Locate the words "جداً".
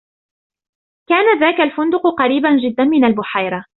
2.69-2.83